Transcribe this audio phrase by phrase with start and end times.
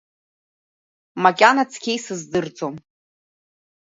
[1.23, 2.75] Макьана цқьа исыздырӡом.